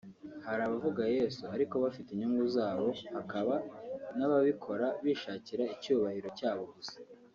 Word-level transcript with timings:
Hari 0.45 0.61
abavuga 0.63 1.03
Yesu 1.17 1.43
ariko 1.55 1.75
bafite 1.83 2.09
inyungu 2.11 2.43
zabo 2.55 2.87
hakaba 3.15 3.55
n’ababikora 4.17 4.87
bishakira 5.03 5.63
icyubahiro 5.75 6.29
cyabo 6.39 6.63
gusa 6.75 6.97